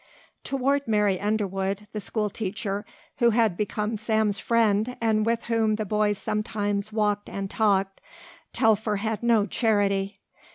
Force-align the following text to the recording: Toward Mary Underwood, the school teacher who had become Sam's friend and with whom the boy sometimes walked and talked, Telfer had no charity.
Toward 0.43 0.87
Mary 0.87 1.21
Underwood, 1.21 1.87
the 1.93 1.99
school 2.01 2.31
teacher 2.31 2.87
who 3.17 3.29
had 3.29 3.55
become 3.55 3.95
Sam's 3.95 4.39
friend 4.39 4.97
and 4.99 5.27
with 5.27 5.43
whom 5.43 5.75
the 5.75 5.85
boy 5.85 6.13
sometimes 6.13 6.91
walked 6.91 7.29
and 7.29 7.51
talked, 7.51 8.01
Telfer 8.51 8.95
had 8.95 9.21
no 9.21 9.45
charity. 9.45 10.19